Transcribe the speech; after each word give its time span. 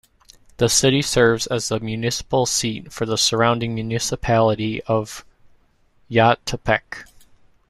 The 0.57 0.67
city 0.67 1.03
serves 1.03 1.45
as 1.45 1.69
the 1.69 1.79
municipal 1.79 2.47
seat 2.47 2.91
for 2.91 3.05
the 3.05 3.19
surrounding 3.19 3.75
municipality 3.75 4.81
of 4.85 5.23
Yautepec. 6.09 7.05